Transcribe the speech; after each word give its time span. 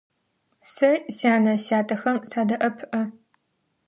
Сэ 0.73 0.91
сянэ-сятэхэм 1.15 2.17
садэӀэпыӀэ. 2.29 3.01